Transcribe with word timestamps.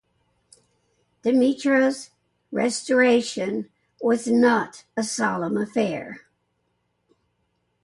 Demetros' 1.21 2.09
restoration 2.51 3.69
was 4.01 4.25
not 4.25 4.83
a 4.97 5.03
solemn 5.03 5.57
affair. 5.57 6.21